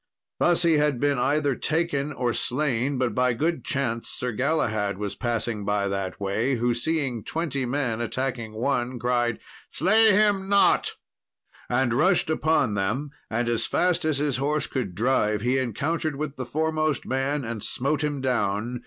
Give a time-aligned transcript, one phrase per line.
[0.39, 5.13] Thus he had been either taken or slain, but by good chance Sir Galahad was
[5.13, 9.37] passing by that way, who, seeing twenty men attacking one, cried,
[9.69, 10.93] "Slay him not,"
[11.69, 16.35] and rushed upon them; and, as fast as his horse could drive, he encountered with
[16.35, 18.79] the foremost man, and smote him down.